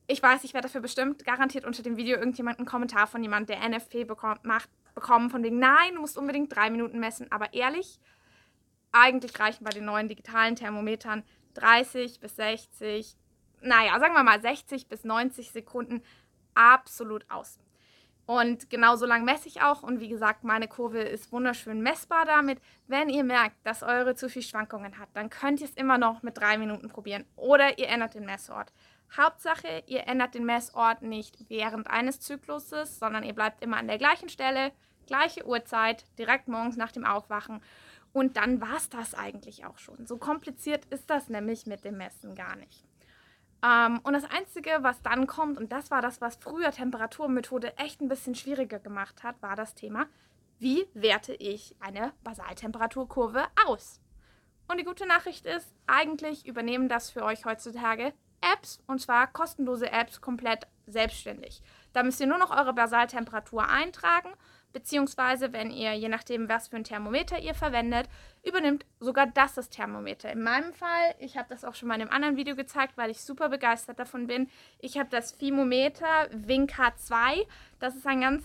Ich 0.07 0.23
weiß, 0.23 0.45
ich 0.45 0.53
werde 0.53 0.67
dafür 0.67 0.83
bestimmt 0.83 1.25
garantiert 1.25 1.65
unter 1.65 1.83
dem 1.83 1.97
Video 1.97 2.19
irgendjemand 2.19 2.59
einen 2.59 2.67
Kommentar 2.67 3.07
von 3.07 3.23
jemand, 3.23 3.49
der 3.49 3.67
NFP 3.67 4.05
bekommt, 4.05 4.45
macht, 4.45 4.69
bekommen, 4.95 5.31
von 5.31 5.43
wegen, 5.43 5.59
nein, 5.59 5.95
du 5.95 6.01
musst 6.01 6.19
unbedingt 6.19 6.55
drei 6.55 6.69
Minuten 6.69 6.99
messen. 6.99 7.31
Aber 7.33 7.55
ehrlich, 7.55 8.01
eigentlich 8.93 9.39
reichen 9.39 9.65
bei 9.65 9.71
den 9.71 9.85
neuen 9.85 10.09
digitalen 10.09 10.57
Thermometern 10.57 11.23
30 11.55 12.21
bis 12.21 12.37
60, 12.37 13.17
naja, 13.63 13.99
sagen 13.99 14.15
wir 14.15 14.25
mal 14.25 14.41
60 14.41 14.89
bis 14.89 15.05
90 15.05 15.53
Sekunden 15.53 16.03
absolut 16.55 17.25
aus. 17.31 17.59
Und 18.31 18.71
genau 18.71 18.95
so 18.95 19.07
lang 19.07 19.25
messe 19.25 19.49
ich 19.49 19.61
auch. 19.61 19.83
Und 19.83 19.99
wie 19.99 20.09
gesagt, 20.09 20.45
meine 20.45 20.69
Kurve 20.69 21.01
ist 21.01 21.33
wunderschön 21.33 21.81
messbar 21.81 22.25
damit. 22.27 22.61
Wenn 22.87 23.09
ihr 23.09 23.25
merkt, 23.25 23.57
dass 23.67 23.83
eure 23.83 24.15
zu 24.15 24.29
viel 24.29 24.43
Schwankungen 24.43 25.01
hat, 25.01 25.09
dann 25.15 25.31
könnt 25.31 25.61
ihr 25.61 25.67
es 25.67 25.75
immer 25.75 25.99
noch 25.99 26.23
mit 26.23 26.39
drei 26.39 26.57
Minuten 26.57 26.89
probieren. 26.89 27.25
Oder 27.35 27.77
ihr 27.81 27.89
ändert 27.89 28.15
den 28.15 28.27
Messort. 28.27 28.73
Hauptsache, 29.17 29.83
ihr 29.89 30.07
ändert 30.07 30.37
den 30.37 30.45
Messort 30.45 31.03
nicht 31.03 31.45
während 31.49 31.91
eines 31.91 32.21
Zykluses, 32.21 33.01
sondern 33.01 33.25
ihr 33.25 33.35
bleibt 33.35 33.65
immer 33.65 33.79
an 33.79 33.89
der 33.89 33.99
gleichen 33.99 34.29
Stelle, 34.29 34.71
gleiche 35.09 35.45
Uhrzeit, 35.45 36.05
direkt 36.17 36.47
morgens 36.47 36.77
nach 36.77 36.93
dem 36.93 37.05
Aufwachen 37.05 37.61
und 38.13 38.37
dann 38.37 38.61
war 38.61 38.77
es 38.77 38.89
das 38.89 39.13
eigentlich 39.13 39.65
auch 39.65 39.79
schon. 39.79 40.07
So 40.07 40.19
kompliziert 40.19 40.85
ist 40.85 41.11
das 41.11 41.29
nämlich 41.31 41.67
mit 41.67 41.85
dem 41.85 41.97
Messen 41.97 42.37
gar 42.37 42.55
nicht. 42.55 42.85
Ähm, 43.63 44.01
und 44.03 44.13
das 44.15 44.25
Einzige, 44.25 44.79
was 44.81 45.03
dann 45.03 45.27
kommt, 45.27 45.59
und 45.59 45.73
das 45.73 45.91
war 45.91 46.03
das, 46.03 46.21
was 46.21 46.37
früher 46.37 46.71
Temperaturmethode 46.71 47.77
echt 47.77 48.01
ein 48.01 48.09
bisschen 48.09 48.35
schwieriger 48.35 48.79
gemacht 48.79 49.23
hat, 49.23 49.41
war 49.43 49.57
das 49.57 49.75
Thema, 49.75 50.07
wie 50.59 50.87
werte 50.95 51.35
ich 51.35 51.75
eine 51.81 52.13
Basaltemperaturkurve 52.23 53.45
aus? 53.67 54.01
Und 54.69 54.79
die 54.79 54.85
gute 54.85 55.07
Nachricht 55.07 55.47
ist, 55.47 55.75
eigentlich 55.87 56.47
übernehmen 56.47 56.89
das 56.89 57.11
für 57.11 57.25
euch 57.25 57.45
heutzutage 57.45 58.13
Apps, 58.41 58.83
und 58.87 59.01
zwar 59.01 59.27
kostenlose 59.27 59.91
Apps 59.91 60.21
komplett 60.21 60.67
selbstständig. 60.87 61.63
Da 61.93 62.03
müsst 62.03 62.21
ihr 62.21 62.27
nur 62.27 62.39
noch 62.39 62.57
eure 62.57 62.73
Basaltemperatur 62.73 63.69
eintragen 63.69 64.31
beziehungsweise 64.73 65.53
wenn 65.53 65.71
ihr, 65.71 65.93
je 65.95 66.09
nachdem, 66.09 66.49
was 66.49 66.69
für 66.69 66.77
ein 66.77 66.85
Thermometer 66.85 67.39
ihr 67.39 67.55
verwendet, 67.55 68.09
übernimmt 68.45 68.87
sogar 68.99 69.27
das 69.27 69.55
das 69.55 69.69
Thermometer. 69.69 70.31
In 70.33 70.43
meinem 70.43 70.73
Fall, 70.73 71.15
ich 71.19 71.37
habe 71.37 71.49
das 71.49 71.65
auch 71.65 71.75
schon 71.75 71.89
mal 71.89 71.97
in 71.97 72.03
einem 72.03 72.11
anderen 72.11 72.37
Video 72.37 72.57
gezeigt, 72.57 72.97
weil 72.97 73.11
ich 73.11 73.21
super 73.21 73.49
begeistert 73.49 73.99
davon 73.99 74.27
bin. 74.27 74.49
Ich 74.79 74.99
habe 74.99 75.11
das 75.11 75.33
Fimometer 75.33 76.29
Winka 76.33 76.97
2. 76.97 77.47
Das 77.79 77.97
ist 77.97 78.07
ein 78.07 78.21
ganz 78.21 78.45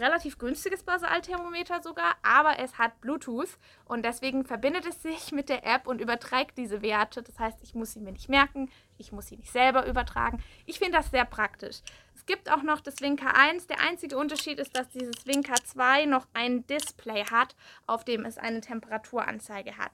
relativ 0.00 0.38
günstiges 0.38 0.82
Basalthermometer 0.82 1.80
sogar, 1.82 2.16
aber 2.22 2.58
es 2.58 2.78
hat 2.78 3.00
Bluetooth 3.00 3.58
und 3.84 4.04
deswegen 4.04 4.44
verbindet 4.44 4.86
es 4.86 5.02
sich 5.02 5.32
mit 5.32 5.48
der 5.48 5.64
App 5.64 5.86
und 5.86 6.00
überträgt 6.00 6.58
diese 6.58 6.82
Werte. 6.82 7.22
Das 7.22 7.38
heißt, 7.38 7.62
ich 7.62 7.74
muss 7.74 7.92
sie 7.92 8.00
mir 8.00 8.12
nicht 8.12 8.28
merken, 8.28 8.70
ich 8.98 9.12
muss 9.12 9.28
sie 9.28 9.36
nicht 9.36 9.52
selber 9.52 9.86
übertragen. 9.86 10.42
Ich 10.66 10.78
finde 10.78 10.98
das 10.98 11.10
sehr 11.10 11.24
praktisch. 11.24 11.80
Es 12.14 12.26
gibt 12.26 12.50
auch 12.50 12.62
noch 12.62 12.80
das 12.80 13.00
Winker 13.00 13.34
1. 13.34 13.66
Der 13.68 13.80
einzige 13.80 14.18
Unterschied 14.18 14.58
ist, 14.58 14.76
dass 14.76 14.88
dieses 14.90 15.26
Winker 15.26 15.54
2 15.54 16.06
noch 16.06 16.26
ein 16.34 16.66
Display 16.66 17.24
hat, 17.24 17.54
auf 17.86 18.04
dem 18.04 18.24
es 18.24 18.38
eine 18.38 18.60
Temperaturanzeige 18.60 19.76
hat. 19.76 19.92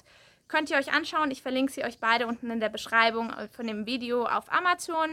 Könnt 0.49 0.70
ihr 0.70 0.76
euch 0.76 0.92
anschauen. 0.92 1.30
Ich 1.30 1.42
verlinke 1.42 1.73
sie 1.73 1.84
euch 1.84 1.99
beide 1.99 2.26
unten 2.26 2.50
in 2.50 2.61
der 2.61 2.68
Beschreibung 2.68 3.32
von 3.52 3.66
dem 3.66 3.87
Video 3.87 4.26
auf 4.26 4.52
Amazon. 4.52 5.11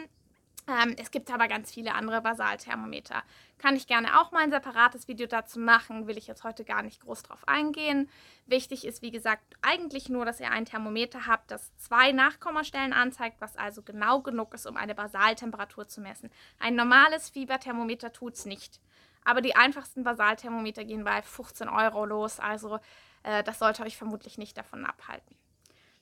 Ähm, 0.68 0.96
es 0.98 1.12
gibt 1.12 1.32
aber 1.32 1.48
ganz 1.48 1.72
viele 1.72 1.96
andere 1.96 2.22
Basalthermometer. 2.22 3.24
Kann 3.58 3.76
ich 3.76 3.88
gerne 3.88 4.20
auch 4.20 4.32
mal 4.32 4.44
ein 4.44 4.52
separates 4.52 5.08
Video 5.08 5.28
dazu 5.28 5.60
machen, 5.60 6.08
will 6.08 6.18
ich 6.18 6.28
jetzt 6.28 6.44
heute 6.44 6.64
gar 6.64 6.84
nicht 6.84 7.02
groß 7.02 7.24
drauf 7.24 7.48
eingehen. 7.48 8.10
Wichtig 8.46 8.86
ist, 8.86 9.02
wie 9.02 9.12
gesagt, 9.12 9.44
eigentlich 9.62 10.10
nur, 10.10 10.26
dass 10.26 10.40
ihr 10.40 10.52
ein 10.52 10.66
Thermometer 10.66 11.26
habt, 11.26 11.52
das 11.52 11.76
zwei 11.78 12.12
Nachkommastellen 12.12 12.94
anzeigt, 12.94 13.42
was 13.42 13.58
also 13.58 13.82
genau 13.82 14.22
genug 14.22 14.54
ist, 14.54 14.68
um 14.68 14.78
eine 14.78 14.96
Basaltemperatur 14.96 15.88
zu 15.88 16.02
messen. 16.02 16.30
Ein 16.60 16.76
normales 16.76 17.30
Fieberthermometer 17.30 18.14
tut 18.14 18.36
es 18.36 18.46
nicht. 18.46 18.80
Aber 19.24 19.42
die 19.42 19.56
einfachsten 19.56 20.04
Basalthermometer 20.04 20.84
gehen 20.84 21.04
bei 21.04 21.22
15 21.22 21.70
Euro 21.70 22.06
los. 22.06 22.40
Also 22.40 22.80
äh, 23.24 23.44
das 23.44 23.60
sollte 23.60 23.84
euch 23.84 23.98
vermutlich 23.98 24.38
nicht 24.38 24.58
davon 24.58 24.86
abhalten. 24.86 25.36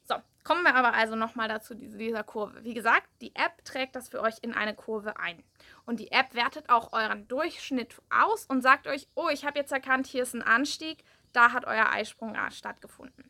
So, 0.03 0.15
kommen 0.49 0.63
wir 0.63 0.73
aber 0.73 0.95
also 0.95 1.15
nochmal 1.15 1.47
dazu 1.47 1.75
dieser 1.75 2.23
Kurve. 2.23 2.63
Wie 2.63 2.73
gesagt, 2.73 3.07
die 3.21 3.35
App 3.35 3.63
trägt 3.65 3.95
das 3.95 4.09
für 4.09 4.19
euch 4.19 4.37
in 4.41 4.51
eine 4.51 4.73
Kurve 4.73 5.19
ein. 5.19 5.43
Und 5.85 5.99
die 5.99 6.11
App 6.11 6.33
wertet 6.33 6.71
auch 6.71 6.91
euren 6.91 7.27
Durchschnitt 7.27 8.01
aus 8.09 8.47
und 8.47 8.63
sagt 8.63 8.87
euch, 8.87 9.07
oh, 9.13 9.29
ich 9.31 9.45
habe 9.45 9.59
jetzt 9.59 9.71
erkannt, 9.71 10.07
hier 10.07 10.23
ist 10.23 10.33
ein 10.33 10.41
Anstieg, 10.41 11.03
da 11.33 11.51
hat 11.51 11.65
euer 11.65 11.91
Eisprung 11.91 12.35
stattgefunden. 12.49 13.29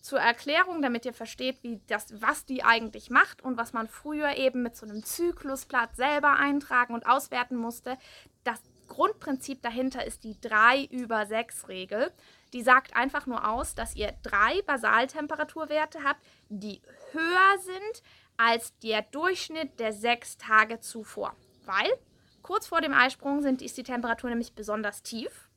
Zur 0.00 0.18
Erklärung, 0.18 0.82
damit 0.82 1.04
ihr 1.04 1.14
versteht, 1.14 1.62
wie 1.62 1.80
das, 1.86 2.20
was 2.20 2.46
die 2.46 2.64
eigentlich 2.64 3.10
macht 3.10 3.42
und 3.42 3.56
was 3.56 3.72
man 3.72 3.86
früher 3.86 4.36
eben 4.36 4.64
mit 4.64 4.76
so 4.76 4.86
einem 4.86 5.04
Zyklusblatt 5.04 5.94
selber 5.94 6.32
eintragen 6.32 6.94
und 6.94 7.06
auswerten 7.06 7.54
musste. 7.54 7.96
Das 8.42 8.60
Grundprinzip 8.88 9.62
dahinter 9.62 10.04
ist 10.04 10.24
die 10.24 10.40
3 10.40 10.82
über 10.86 11.26
6 11.26 11.68
Regel. 11.68 12.10
Die 12.56 12.62
sagt 12.62 12.96
einfach 12.96 13.26
nur 13.26 13.46
aus, 13.46 13.74
dass 13.74 13.94
ihr 13.96 14.14
drei 14.22 14.62
Basaltemperaturwerte 14.62 16.02
habt, 16.02 16.24
die 16.48 16.80
höher 17.12 17.58
sind 17.58 18.02
als 18.38 18.74
der 18.78 19.02
Durchschnitt 19.02 19.78
der 19.78 19.92
sechs 19.92 20.38
Tage 20.38 20.80
zuvor. 20.80 21.36
Weil 21.66 21.92
kurz 22.40 22.66
vor 22.66 22.80
dem 22.80 22.94
Eisprung 22.94 23.42
sind, 23.42 23.60
ist 23.60 23.76
die 23.76 23.82
Temperatur 23.82 24.30
nämlich 24.30 24.54
besonders 24.54 25.02
tief. 25.02 25.50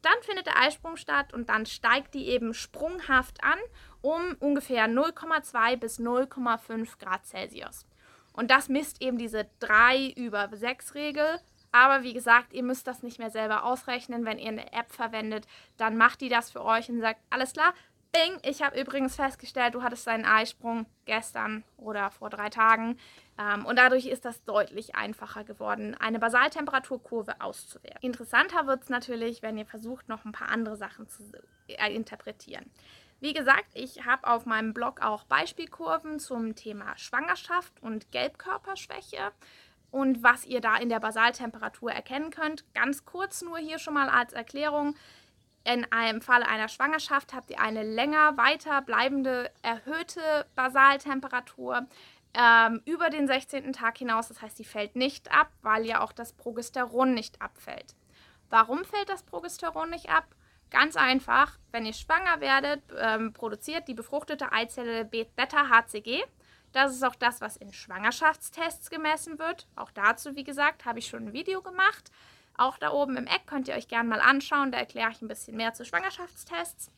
Dann 0.00 0.14
findet 0.20 0.46
der 0.46 0.60
Eisprung 0.60 0.96
statt 0.96 1.34
und 1.34 1.48
dann 1.48 1.66
steigt 1.66 2.14
die 2.14 2.28
eben 2.28 2.54
sprunghaft 2.54 3.42
an 3.42 3.58
um 4.00 4.36
ungefähr 4.38 4.86
0,2 4.86 5.76
bis 5.76 5.98
0,5 5.98 7.00
Grad 7.00 7.26
Celsius. 7.26 7.84
Und 8.32 8.52
das 8.52 8.68
misst 8.68 9.02
eben 9.02 9.18
diese 9.18 9.48
3 9.58 10.10
über 10.10 10.48
6 10.52 10.94
Regel 10.94 11.40
aber 11.74 12.04
wie 12.04 12.14
gesagt, 12.14 12.52
ihr 12.52 12.62
müsst 12.62 12.86
das 12.86 13.02
nicht 13.02 13.18
mehr 13.18 13.30
selber 13.30 13.64
ausrechnen. 13.64 14.24
Wenn 14.24 14.38
ihr 14.38 14.48
eine 14.48 14.72
App 14.72 14.92
verwendet, 14.92 15.44
dann 15.76 15.96
macht 15.96 16.20
die 16.20 16.28
das 16.28 16.52
für 16.52 16.64
euch 16.64 16.88
und 16.88 17.00
sagt, 17.00 17.18
alles 17.30 17.52
klar, 17.52 17.74
bing, 18.12 18.38
ich 18.42 18.62
habe 18.62 18.80
übrigens 18.80 19.16
festgestellt, 19.16 19.74
du 19.74 19.82
hattest 19.82 20.06
deinen 20.06 20.24
Eisprung 20.24 20.86
gestern 21.04 21.64
oder 21.76 22.12
vor 22.12 22.30
drei 22.30 22.48
Tagen. 22.48 22.96
Ähm, 23.40 23.66
und 23.66 23.76
dadurch 23.76 24.06
ist 24.06 24.24
das 24.24 24.44
deutlich 24.44 24.94
einfacher 24.94 25.42
geworden, 25.42 25.96
eine 25.98 26.20
Basaltemperaturkurve 26.20 27.40
auszuwerten. 27.40 27.98
Interessanter 28.02 28.68
wird 28.68 28.84
es 28.84 28.88
natürlich, 28.88 29.42
wenn 29.42 29.58
ihr 29.58 29.66
versucht, 29.66 30.08
noch 30.08 30.24
ein 30.24 30.30
paar 30.30 30.50
andere 30.50 30.76
Sachen 30.76 31.08
zu 31.08 31.24
äh, 31.66 31.92
interpretieren. 31.92 32.70
Wie 33.18 33.32
gesagt, 33.32 33.66
ich 33.74 34.04
habe 34.04 34.28
auf 34.28 34.46
meinem 34.46 34.74
Blog 34.74 35.00
auch 35.02 35.24
Beispielkurven 35.24 36.20
zum 36.20 36.54
Thema 36.54 36.96
Schwangerschaft 36.96 37.82
und 37.82 38.12
Gelbkörperschwäche 38.12 39.32
und 39.94 40.24
was 40.24 40.44
ihr 40.44 40.60
da 40.60 40.76
in 40.76 40.88
der 40.88 40.98
Basaltemperatur 40.98 41.92
erkennen 41.92 42.30
könnt. 42.30 42.64
Ganz 42.74 43.04
kurz 43.04 43.42
nur 43.42 43.58
hier 43.58 43.78
schon 43.78 43.94
mal 43.94 44.08
als 44.08 44.32
Erklärung. 44.32 44.96
In 45.62 45.90
einem 45.92 46.20
Falle 46.20 46.48
einer 46.48 46.68
Schwangerschaft 46.68 47.32
habt 47.32 47.48
ihr 47.50 47.60
eine 47.60 47.84
länger 47.84 48.36
weiter 48.36 48.82
bleibende 48.82 49.52
erhöhte 49.62 50.46
Basaltemperatur 50.56 51.86
ähm, 52.34 52.82
über 52.84 53.08
den 53.08 53.28
16. 53.28 53.72
Tag 53.72 53.96
hinaus. 53.96 54.26
Das 54.26 54.42
heißt, 54.42 54.58
die 54.58 54.64
fällt 54.64 54.96
nicht 54.96 55.30
ab, 55.30 55.52
weil 55.62 55.86
ja 55.86 56.00
auch 56.00 56.12
das 56.12 56.32
Progesteron 56.32 57.14
nicht 57.14 57.40
abfällt. 57.40 57.94
Warum 58.50 58.84
fällt 58.84 59.08
das 59.08 59.22
Progesteron 59.22 59.90
nicht 59.90 60.10
ab? 60.10 60.26
Ganz 60.70 60.96
einfach, 60.96 61.56
wenn 61.70 61.86
ihr 61.86 61.92
schwanger 61.92 62.40
werdet, 62.40 62.82
ähm, 62.98 63.32
produziert 63.32 63.86
die 63.86 63.94
befruchtete 63.94 64.50
Eizelle 64.50 65.04
Beta-HCG. 65.04 66.24
Das 66.74 66.92
ist 66.92 67.04
auch 67.04 67.14
das, 67.14 67.40
was 67.40 67.56
in 67.56 67.72
Schwangerschaftstests 67.72 68.90
gemessen 68.90 69.38
wird. 69.38 69.68
Auch 69.76 69.92
dazu, 69.92 70.34
wie 70.34 70.42
gesagt, 70.42 70.84
habe 70.84 70.98
ich 70.98 71.06
schon 71.06 71.28
ein 71.28 71.32
Video 71.32 71.62
gemacht. 71.62 72.10
Auch 72.56 72.78
da 72.78 72.90
oben 72.90 73.16
im 73.16 73.28
Eck 73.28 73.46
könnt 73.46 73.68
ihr 73.68 73.76
euch 73.76 73.86
gerne 73.86 74.08
mal 74.08 74.20
anschauen. 74.20 74.72
Da 74.72 74.78
erkläre 74.78 75.12
ich 75.12 75.22
ein 75.22 75.28
bisschen 75.28 75.56
mehr 75.56 75.72
zu 75.72 75.84
Schwangerschaftstests. 75.84 76.90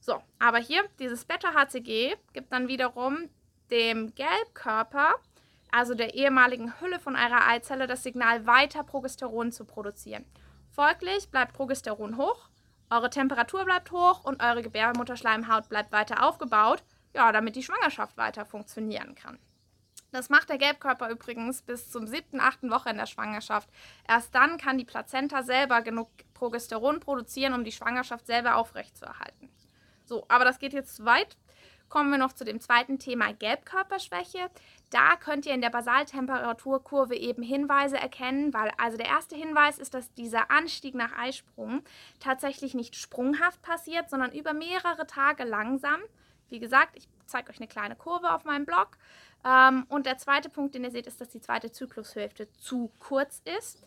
So, 0.00 0.20
aber 0.40 0.58
hier, 0.58 0.82
dieses 0.98 1.24
Beta-HCG 1.24 2.16
gibt 2.32 2.52
dann 2.52 2.66
wiederum 2.66 3.30
dem 3.70 4.12
Gelbkörper, 4.16 5.14
also 5.70 5.94
der 5.94 6.14
ehemaligen 6.14 6.80
Hülle 6.80 6.98
von 6.98 7.14
eurer 7.14 7.46
Eizelle, 7.46 7.86
das 7.86 8.02
Signal 8.02 8.44
weiter 8.44 8.82
Progesteron 8.82 9.52
zu 9.52 9.64
produzieren. 9.64 10.24
Folglich 10.72 11.30
bleibt 11.30 11.52
Progesteron 11.52 12.16
hoch, 12.16 12.48
eure 12.90 13.08
Temperatur 13.08 13.64
bleibt 13.64 13.92
hoch 13.92 14.24
und 14.24 14.42
eure 14.42 14.62
Gebärmutterschleimhaut 14.62 15.68
bleibt 15.68 15.92
weiter 15.92 16.26
aufgebaut 16.26 16.82
ja, 17.14 17.32
damit 17.32 17.56
die 17.56 17.62
Schwangerschaft 17.62 18.16
weiter 18.16 18.44
funktionieren 18.44 19.14
kann. 19.14 19.38
Das 20.12 20.28
macht 20.28 20.50
der 20.50 20.58
Gelbkörper 20.58 21.08
übrigens 21.08 21.62
bis 21.62 21.90
zum 21.90 22.06
siebten, 22.06 22.38
achten 22.38 22.70
Woche 22.70 22.90
in 22.90 22.98
der 22.98 23.06
Schwangerschaft. 23.06 23.68
Erst 24.06 24.34
dann 24.34 24.58
kann 24.58 24.76
die 24.76 24.84
Plazenta 24.84 25.42
selber 25.42 25.80
genug 25.80 26.08
Progesteron 26.34 27.00
produzieren, 27.00 27.54
um 27.54 27.64
die 27.64 27.72
Schwangerschaft 27.72 28.26
selber 28.26 28.56
aufrechtzuerhalten. 28.56 29.48
So, 30.04 30.26
aber 30.28 30.44
das 30.44 30.58
geht 30.58 30.74
jetzt 30.74 30.96
zu 30.96 31.06
weit. 31.06 31.38
Kommen 31.88 32.10
wir 32.10 32.18
noch 32.18 32.32
zu 32.32 32.44
dem 32.44 32.60
zweiten 32.60 32.98
Thema 32.98 33.32
Gelbkörperschwäche. 33.32 34.50
Da 34.90 35.16
könnt 35.16 35.46
ihr 35.46 35.54
in 35.54 35.60
der 35.60 35.70
Basaltemperaturkurve 35.70 37.14
eben 37.14 37.42
Hinweise 37.42 37.96
erkennen, 37.96 38.52
weil 38.52 38.70
also 38.78 38.96
der 38.96 39.08
erste 39.08 39.36
Hinweis 39.36 39.78
ist, 39.78 39.94
dass 39.94 40.12
dieser 40.14 40.50
Anstieg 40.50 40.94
nach 40.94 41.16
Eisprung 41.16 41.82
tatsächlich 42.18 42.74
nicht 42.74 42.96
sprunghaft 42.96 43.62
passiert, 43.62 44.10
sondern 44.10 44.32
über 44.32 44.52
mehrere 44.52 45.06
Tage 45.06 45.44
langsam. 45.44 46.00
Wie 46.52 46.60
gesagt, 46.60 46.96
ich 46.96 47.08
zeige 47.24 47.50
euch 47.50 47.56
eine 47.56 47.66
kleine 47.66 47.96
Kurve 47.96 48.30
auf 48.32 48.44
meinem 48.44 48.66
Blog. 48.66 48.98
Ähm, 49.42 49.86
und 49.88 50.04
der 50.04 50.18
zweite 50.18 50.50
Punkt, 50.50 50.74
den 50.74 50.84
ihr 50.84 50.90
seht, 50.90 51.06
ist, 51.06 51.18
dass 51.18 51.30
die 51.30 51.40
zweite 51.40 51.72
Zyklushälfte 51.72 52.52
zu 52.52 52.92
kurz 52.98 53.40
ist. 53.56 53.82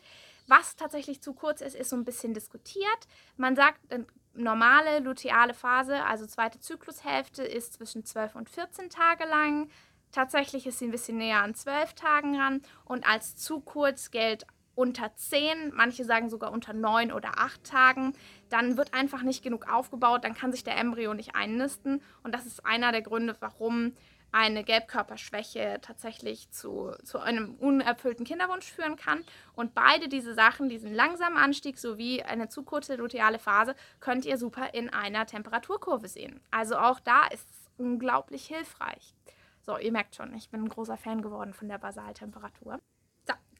Was 0.48 0.76
tatsächlich 0.76 1.22
zu 1.22 1.34
kurz 1.34 1.62
ist, 1.62 1.76
ist 1.76 1.92
so 1.92 1.96
ein 1.96 2.06
bisschen 2.06 2.34
diskutiert. 2.34 3.08
Man 3.38 3.56
sagt, 3.56 3.80
eine 3.92 4.08
normale 4.34 5.00
luteale 5.00 5.54
Phase, 5.54 6.04
also 6.06 6.26
zweite 6.26 6.60
Zyklushälfte, 6.60 7.44
ist 7.44 7.74
zwischen 7.74 8.04
12 8.04 8.36
und 8.36 8.50
14 8.50 8.90
Tage 8.90 9.26
lang. 9.26 9.70
Tatsächlich 10.12 10.66
ist 10.66 10.80
sie 10.80 10.86
ein 10.86 10.92
bisschen 10.92 11.18
näher 11.18 11.44
an 11.44 11.54
12 11.54 11.94
Tagen 11.94 12.36
ran. 12.36 12.64
Und 12.84 13.08
als 13.08 13.36
zu 13.36 13.60
kurz 13.60 14.10
gilt 14.10 14.48
unter 14.76 15.16
10, 15.16 15.74
manche 15.74 16.04
sagen 16.04 16.30
sogar 16.30 16.52
unter 16.52 16.74
9 16.74 17.12
oder 17.12 17.40
8 17.40 17.64
Tagen, 17.64 18.14
dann 18.50 18.78
wird 18.78 18.94
einfach 18.94 19.24
nicht 19.24 19.44
genug 19.44 19.72
aufgebaut, 19.72 20.24
dann 20.24 20.36
kann 20.36 20.52
sich 20.52 20.64
der 20.64 20.78
Embryo 20.78 21.14
nicht 21.14 21.36
einnisten 21.36 22.02
und 22.24 22.34
das 22.36 22.46
ist 22.46 22.66
einer 22.66 22.92
der 22.92 23.02
Gründe, 23.02 23.36
warum 23.40 23.94
eine 24.36 24.66
Gelbkörperschwäche 24.66 25.80
tatsächlich 25.82 26.52
zu, 26.52 26.92
zu 27.06 27.20
einem 27.20 27.56
unerfüllten 27.56 28.26
Kinderwunsch 28.26 28.70
führen 28.70 28.98
kann. 28.98 29.24
Und 29.54 29.74
beide 29.74 30.10
diese 30.10 30.34
Sachen, 30.34 30.68
diesen 30.68 30.94
langsamen 30.94 31.38
Anstieg 31.38 31.78
sowie 31.78 32.22
eine 32.22 32.50
zu 32.50 32.64
kurze 32.64 32.98
luteale 32.98 33.40
Phase, 33.40 33.76
könnt 34.02 34.26
ihr 34.26 34.38
super 34.38 34.74
in 34.74 34.90
einer 34.90 35.26
Temperaturkurve 35.26 36.10
sehen. 36.10 36.42
Also 36.52 36.76
auch 36.76 37.00
da 37.00 37.28
ist 37.28 37.50
es 37.50 37.72
unglaublich 37.78 38.46
hilfreich. 38.48 39.16
So, 39.62 39.78
ihr 39.78 39.94
merkt 39.94 40.16
schon, 40.16 40.34
ich 40.36 40.50
bin 40.50 40.64
ein 40.64 40.70
großer 40.70 40.98
Fan 40.98 41.22
geworden 41.22 41.54
von 41.54 41.70
der 41.70 41.78
Basaltemperatur 41.78 42.82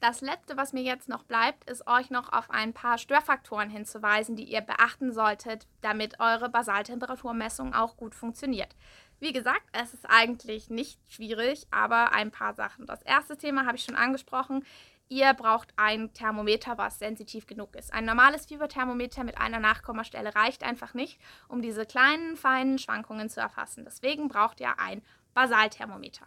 das 0.00 0.20
Letzte, 0.20 0.56
was 0.56 0.72
mir 0.72 0.82
jetzt 0.82 1.08
noch 1.08 1.24
bleibt, 1.24 1.68
ist 1.68 1.86
euch 1.86 2.10
noch 2.10 2.32
auf 2.32 2.50
ein 2.50 2.72
paar 2.72 2.98
Störfaktoren 2.98 3.70
hinzuweisen, 3.70 4.36
die 4.36 4.44
ihr 4.44 4.60
beachten 4.60 5.12
solltet, 5.12 5.66
damit 5.80 6.20
eure 6.20 6.48
Basaltemperaturmessung 6.48 7.74
auch 7.74 7.96
gut 7.96 8.14
funktioniert. 8.14 8.76
Wie 9.18 9.32
gesagt, 9.32 9.64
es 9.72 9.94
ist 9.94 10.04
eigentlich 10.08 10.68
nicht 10.68 11.00
schwierig, 11.08 11.66
aber 11.70 12.12
ein 12.12 12.30
paar 12.30 12.54
Sachen. 12.54 12.86
Das 12.86 13.02
erste 13.02 13.36
Thema 13.36 13.64
habe 13.64 13.76
ich 13.76 13.84
schon 13.84 13.96
angesprochen. 13.96 14.64
Ihr 15.08 15.32
braucht 15.34 15.72
ein 15.76 16.12
Thermometer, 16.12 16.76
was 16.78 16.98
sensitiv 16.98 17.46
genug 17.46 17.74
ist. 17.76 17.94
Ein 17.94 18.04
normales 18.04 18.46
Fieberthermometer 18.46 19.24
mit 19.24 19.38
einer 19.38 19.60
Nachkommastelle 19.60 20.34
reicht 20.34 20.64
einfach 20.64 20.94
nicht, 20.94 21.18
um 21.48 21.62
diese 21.62 21.86
kleinen, 21.86 22.36
feinen 22.36 22.78
Schwankungen 22.78 23.30
zu 23.30 23.40
erfassen. 23.40 23.84
Deswegen 23.84 24.28
braucht 24.28 24.60
ihr 24.60 24.78
ein 24.78 25.02
Basalthermometer. 25.32 26.26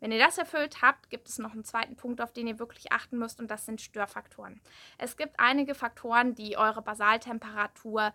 Wenn 0.00 0.12
ihr 0.12 0.18
das 0.18 0.38
erfüllt 0.38 0.82
habt, 0.82 1.10
gibt 1.10 1.28
es 1.28 1.38
noch 1.38 1.52
einen 1.52 1.64
zweiten 1.64 1.96
Punkt, 1.96 2.20
auf 2.20 2.32
den 2.32 2.46
ihr 2.46 2.58
wirklich 2.58 2.92
achten 2.92 3.18
müsst, 3.18 3.40
und 3.40 3.50
das 3.50 3.66
sind 3.66 3.80
Störfaktoren. 3.80 4.60
Es 4.98 5.16
gibt 5.16 5.38
einige 5.38 5.74
Faktoren, 5.74 6.34
die 6.34 6.56
eure 6.56 6.82
Basaltemperatur 6.82 8.12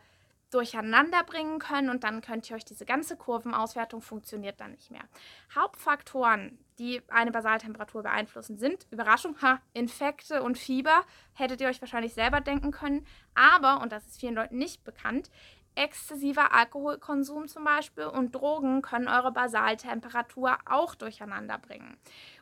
durcheinander 0.52 1.24
bringen 1.24 1.60
können 1.60 1.90
und 1.90 2.04
dann 2.04 2.22
könnt 2.22 2.50
ihr 2.50 2.56
euch 2.58 2.66
diese 2.66 2.86
ganze 2.86 3.16
Kurvenauswertung 3.16 4.02
funktioniert 4.02 4.60
dann 4.60 4.72
nicht 4.72 4.92
mehr. 4.92 5.04
Hauptfaktoren, 5.56 6.60
die 6.78 7.02
eine 7.08 7.32
Basaltemperatur 7.32 8.04
beeinflussen, 8.04 8.58
sind 8.58 8.86
Überraschung, 8.92 9.42
ha, 9.42 9.62
Infekte 9.74 10.44
und 10.44 10.58
Fieber, 10.58 11.06
hättet 11.34 11.62
ihr 11.62 11.70
euch 11.70 11.80
wahrscheinlich 11.80 12.14
selber 12.14 12.42
denken 12.42 12.72
können, 12.72 13.08
aber 13.34 13.82
und 13.82 13.94
das 13.94 14.06
ist 14.06 14.20
vielen 14.20 14.36
Leuten 14.36 14.58
nicht 14.58 14.84
bekannt, 14.84 15.30
Exzessiver 15.76 16.54
Alkoholkonsum 16.54 17.48
zum 17.48 17.64
Beispiel 17.64 18.06
und 18.06 18.36
Drogen 18.36 18.82
können 18.82 19.08
eure 19.08 19.32
Basaltemperatur 19.32 20.58
auch 20.66 20.96
durcheinander 20.96 21.58
bringen. 21.58 21.98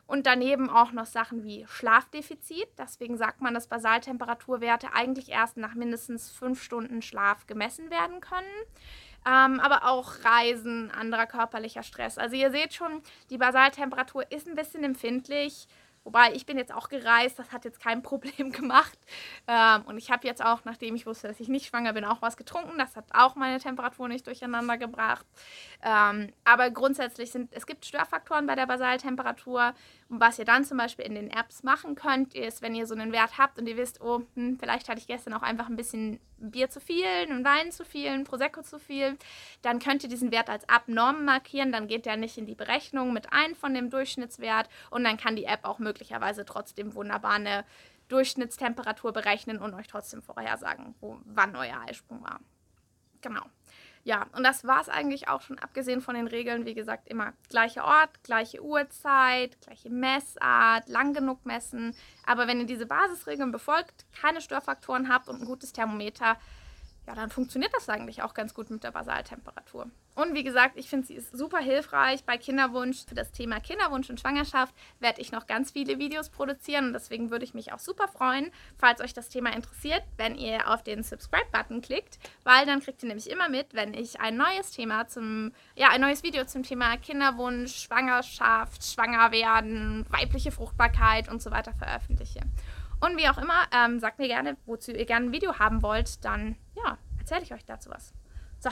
Und 0.06 0.26
daneben 0.26 0.68
auch 0.68 0.90
noch 0.90 1.06
Sachen 1.06 1.44
wie 1.44 1.64
Schlafdefizit. 1.68 2.68
Deswegen 2.76 3.16
sagt 3.16 3.40
man, 3.40 3.54
dass 3.54 3.68
Basaltemperaturwerte 3.68 4.92
eigentlich 4.92 5.28
erst 5.28 5.56
nach 5.56 5.74
mindestens 5.74 6.30
fünf 6.30 6.60
Stunden 6.62 7.00
Schlaf 7.02 7.46
gemessen 7.46 7.90
werden 7.90 8.20
können. 8.20 8.48
Ähm, 9.24 9.60
aber 9.60 9.84
auch 9.84 10.24
Reisen, 10.24 10.90
anderer 10.90 11.26
körperlicher 11.26 11.84
Stress. 11.84 12.18
Also 12.18 12.34
ihr 12.34 12.50
seht 12.50 12.74
schon, 12.74 13.02
die 13.28 13.38
Basaltemperatur 13.38 14.32
ist 14.32 14.48
ein 14.48 14.56
bisschen 14.56 14.82
empfindlich 14.82 15.68
Wobei 16.04 16.32
ich 16.32 16.46
bin 16.46 16.56
jetzt 16.56 16.72
auch 16.72 16.88
gereist, 16.88 17.38
das 17.38 17.52
hat 17.52 17.64
jetzt 17.64 17.80
kein 17.80 18.02
Problem 18.10 18.52
gemacht. 18.52 18.98
Ähm, 19.46 19.82
und 19.86 19.98
ich 19.98 20.10
habe 20.10 20.26
jetzt 20.26 20.44
auch, 20.44 20.64
nachdem 20.64 20.94
ich 20.94 21.06
wusste, 21.06 21.28
dass 21.28 21.40
ich 21.40 21.48
nicht 21.48 21.66
schwanger 21.66 21.92
bin, 21.92 22.04
auch 22.04 22.22
was 22.22 22.36
getrunken. 22.36 22.78
Das 22.78 22.96
hat 22.96 23.06
auch 23.12 23.34
meine 23.34 23.58
Temperatur 23.58 24.08
nicht 24.08 24.26
durcheinander 24.26 24.78
gebracht. 24.78 25.26
Ähm, 25.82 26.32
aber 26.44 26.70
grundsätzlich 26.70 27.30
sind 27.30 27.52
es 27.52 27.66
gibt 27.66 27.84
Störfaktoren 27.84 28.46
bei 28.46 28.54
der 28.54 28.66
Basaltemperatur. 28.66 29.74
Und 30.08 30.20
was 30.20 30.38
ihr 30.38 30.44
dann 30.44 30.64
zum 30.64 30.78
Beispiel 30.78 31.04
in 31.04 31.14
den 31.14 31.30
Apps 31.30 31.62
machen 31.62 31.94
könnt, 31.94 32.34
ist, 32.34 32.62
wenn 32.62 32.74
ihr 32.74 32.86
so 32.86 32.94
einen 32.94 33.12
Wert 33.12 33.38
habt 33.38 33.58
und 33.58 33.68
ihr 33.68 33.76
wisst, 33.76 34.00
oh, 34.00 34.22
hm, 34.34 34.58
vielleicht 34.58 34.88
hatte 34.88 34.98
ich 34.98 35.06
gestern 35.06 35.34
auch 35.34 35.42
einfach 35.42 35.68
ein 35.68 35.76
bisschen 35.76 36.18
Bier 36.40 36.70
zu 36.70 36.80
viel, 36.80 37.04
einen 37.04 37.44
Wein 37.44 37.70
zu 37.70 37.84
viel, 37.84 38.08
ein 38.08 38.24
Prosecco 38.24 38.62
zu 38.62 38.78
viel, 38.78 39.16
dann 39.62 39.78
könnt 39.78 40.02
ihr 40.02 40.08
diesen 40.08 40.32
Wert 40.32 40.48
als 40.48 40.68
abnorm 40.68 41.24
markieren. 41.24 41.70
Dann 41.70 41.86
geht 41.86 42.06
der 42.06 42.16
nicht 42.16 42.38
in 42.38 42.46
die 42.46 42.54
Berechnung 42.54 43.12
mit 43.12 43.32
ein 43.32 43.54
von 43.54 43.74
dem 43.74 43.90
Durchschnittswert 43.90 44.68
und 44.90 45.04
dann 45.04 45.16
kann 45.16 45.36
die 45.36 45.44
App 45.44 45.64
auch 45.64 45.78
möglicherweise 45.90 46.44
trotzdem 46.44 46.94
wunderbar 46.94 47.32
eine 47.32 47.64
Durchschnittstemperatur 48.08 49.12
berechnen 49.12 49.58
und 49.58 49.74
euch 49.74 49.88
trotzdem 49.88 50.22
vorhersagen, 50.22 50.94
wo, 51.00 51.18
wann 51.24 51.56
euer 51.56 51.80
Eisprung 51.88 52.22
war. 52.22 52.40
Genau. 53.20 53.42
Ja, 54.02 54.26
und 54.32 54.44
das 54.44 54.64
war 54.64 54.80
es 54.80 54.88
eigentlich 54.88 55.28
auch 55.28 55.42
schon, 55.42 55.58
abgesehen 55.58 56.00
von 56.00 56.14
den 56.14 56.26
Regeln. 56.26 56.64
Wie 56.64 56.74
gesagt, 56.74 57.08
immer 57.08 57.34
gleicher 57.50 57.84
Ort, 57.84 58.22
gleiche 58.22 58.62
Uhrzeit, 58.62 59.60
gleiche 59.60 59.90
Messart, 59.90 60.88
lang 60.88 61.12
genug 61.12 61.44
messen. 61.44 61.94
Aber 62.24 62.46
wenn 62.46 62.60
ihr 62.60 62.66
diese 62.66 62.86
Basisregeln 62.86 63.52
befolgt, 63.52 64.06
keine 64.18 64.40
Störfaktoren 64.40 65.12
habt 65.12 65.28
und 65.28 65.42
ein 65.42 65.46
gutes 65.46 65.72
Thermometer, 65.72 66.38
ja, 67.06 67.14
dann 67.14 67.30
funktioniert 67.30 67.72
das 67.74 67.88
eigentlich 67.88 68.22
auch 68.22 68.34
ganz 68.34 68.54
gut 68.54 68.70
mit 68.70 68.84
der 68.84 68.92
Basaltemperatur. 68.92 69.90
Und 70.14 70.34
wie 70.34 70.44
gesagt, 70.44 70.76
ich 70.76 70.88
finde, 70.88 71.06
sie 71.06 71.14
ist 71.14 71.36
super 71.36 71.58
hilfreich 71.58 72.24
bei 72.24 72.36
Kinderwunsch. 72.36 73.04
Für 73.06 73.14
das 73.14 73.32
Thema 73.32 73.58
Kinderwunsch 73.60 74.10
und 74.10 74.20
Schwangerschaft 74.20 74.74
werde 74.98 75.20
ich 75.20 75.32
noch 75.32 75.46
ganz 75.46 75.70
viele 75.70 75.98
Videos 75.98 76.28
produzieren 76.28 76.86
und 76.88 76.92
deswegen 76.92 77.30
würde 77.30 77.44
ich 77.44 77.54
mich 77.54 77.72
auch 77.72 77.78
super 77.78 78.06
freuen, 78.08 78.50
falls 78.76 79.00
euch 79.00 79.14
das 79.14 79.28
Thema 79.28 79.54
interessiert, 79.54 80.02
wenn 80.18 80.36
ihr 80.36 80.68
auf 80.68 80.82
den 80.82 81.02
Subscribe-Button 81.02 81.80
klickt, 81.80 82.18
weil 82.44 82.66
dann 82.66 82.80
kriegt 82.80 83.02
ihr 83.02 83.08
nämlich 83.08 83.30
immer 83.30 83.48
mit, 83.48 83.72
wenn 83.72 83.94
ich 83.94 84.20
ein 84.20 84.36
neues 84.36 84.72
Thema 84.72 85.08
zum, 85.08 85.52
ja, 85.74 85.88
ein 85.88 86.00
neues 86.00 86.22
Video 86.22 86.44
zum 86.44 86.64
Thema 86.64 86.96
Kinderwunsch, 86.96 87.74
Schwangerschaft, 87.74 88.84
Schwangerwerden, 88.84 90.04
weibliche 90.10 90.50
Fruchtbarkeit 90.50 91.28
und 91.28 91.40
so 91.40 91.50
weiter 91.50 91.72
veröffentliche. 91.72 92.40
Und 93.00 93.16
wie 93.16 93.28
auch 93.28 93.38
immer, 93.38 93.66
ähm, 93.72 93.98
sagt 93.98 94.18
mir 94.18 94.28
gerne, 94.28 94.56
wozu 94.66 94.92
ihr 94.92 95.06
gerne 95.06 95.26
ein 95.26 95.32
Video 95.32 95.58
haben 95.58 95.82
wollt, 95.82 96.24
dann 96.24 96.56
ja, 96.74 96.98
erzähle 97.18 97.42
ich 97.42 97.54
euch 97.54 97.64
dazu 97.64 97.90
was. 97.90 98.12
So, 98.58 98.70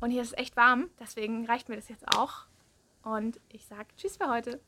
und 0.00 0.10
hier 0.10 0.22
ist 0.22 0.32
es 0.32 0.38
echt 0.38 0.56
warm, 0.56 0.90
deswegen 0.98 1.46
reicht 1.46 1.68
mir 1.68 1.76
das 1.76 1.88
jetzt 1.88 2.06
auch. 2.16 2.46
Und 3.02 3.40
ich 3.48 3.66
sage 3.66 3.86
Tschüss 3.96 4.16
für 4.16 4.28
heute. 4.28 4.60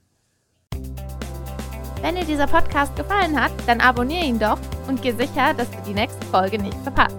Wenn 2.01 2.15
dir 2.15 2.25
dieser 2.25 2.47
Podcast 2.47 2.97
gefallen 2.97 3.39
hat, 3.39 3.53
dann 3.67 3.81
abonniere 3.81 4.25
ihn 4.25 4.39
doch 4.39 4.59
und 4.89 5.03
geh 5.03 5.13
sicher, 5.13 5.53
dass 5.55 5.71
du 5.71 5.83
die 5.87 5.93
nächste 5.93 6.25
Folge 6.27 6.59
nicht 6.59 6.79
verpasst. 6.79 7.17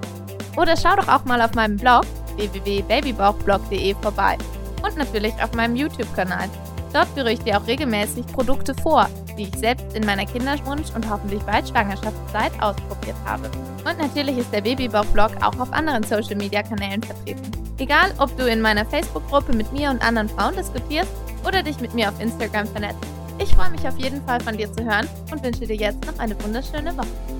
Oder 0.57 0.75
schau 0.75 0.95
doch 0.95 1.07
auch 1.07 1.23
mal 1.25 1.41
auf 1.41 1.53
meinem 1.53 1.77
Blog 1.77 2.05
www.babybauchblog.de 2.35 3.95
vorbei 3.95 4.37
und 4.83 4.97
natürlich 4.97 5.33
auf 5.41 5.53
meinem 5.53 5.75
YouTube-Kanal. 5.75 6.49
Dort 6.93 7.07
führe 7.09 7.31
ich 7.31 7.39
dir 7.39 7.59
auch 7.59 7.67
regelmäßig 7.67 8.25
Produkte 8.27 8.73
vor, 8.75 9.07
die 9.37 9.43
ich 9.43 9.55
selbst 9.57 9.95
in 9.95 10.05
meiner 10.05 10.25
Kinderwunsch- 10.25 10.93
und 10.95 11.09
hoffentlich 11.09 11.41
bald 11.43 11.67
Schwangerschaftszeit 11.67 12.51
ausprobiert 12.61 13.15
habe. 13.25 13.49
Und 13.85 13.97
natürlich 13.97 14.37
ist 14.37 14.53
der 14.53 14.61
Babybauch-Blog 14.61 15.31
auch 15.41 15.59
auf 15.59 15.71
anderen 15.73 16.03
Social-Media-Kanälen 16.03 17.01
vertreten. 17.03 17.51
Egal, 17.77 18.13
ob 18.19 18.35
du 18.37 18.47
in 18.47 18.61
meiner 18.61 18.85
Facebook-Gruppe 18.85 19.55
mit 19.55 19.71
mir 19.73 19.89
und 19.89 20.05
anderen 20.05 20.29
Frauen 20.29 20.55
diskutierst 20.55 21.11
oder 21.47 21.63
dich 21.63 21.79
mit 21.79 21.93
mir 21.93 22.09
auf 22.09 22.19
Instagram 22.21 22.67
vernetzt. 22.67 22.99
Ich 23.39 23.49
freue 23.55 23.71
mich 23.71 23.87
auf 23.87 23.97
jeden 23.97 24.23
Fall 24.25 24.39
von 24.39 24.55
dir 24.55 24.71
zu 24.71 24.83
hören 24.83 25.07
und 25.31 25.43
wünsche 25.43 25.65
dir 25.65 25.75
jetzt 25.75 26.05
noch 26.05 26.19
eine 26.19 26.41
wunderschöne 26.43 26.95
Woche. 26.95 27.30